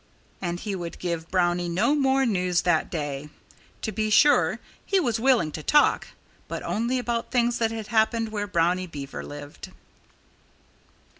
And 0.41 0.59
'he 0.59 0.73
would 0.73 0.97
give 0.97 1.29
Brownie 1.29 1.69
no 1.69 1.93
more 1.93 2.25
news 2.25 2.63
that 2.63 2.89
day. 2.89 3.29
To 3.83 3.91
be 3.91 4.09
sure, 4.09 4.59
he 4.83 4.99
was 4.99 5.19
willing 5.19 5.51
to 5.51 5.61
talk 5.61 6.07
but 6.47 6.63
only 6.63 6.97
about 6.97 7.29
things 7.29 7.59
that 7.59 7.69
had 7.69 7.89
happened 7.89 8.29
where 8.29 8.47
Brownie 8.47 8.87
Beaver 8.87 9.23
lived. 9.23 9.69